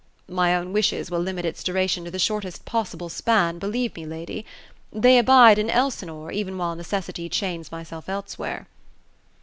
[0.13, 4.03] *' My own wishes will limit its duration to the shortest possible span^ believe me,
[4.03, 4.47] lady.
[4.91, 8.67] They abide in Elsinore, even while necessity chains myself elsewhere."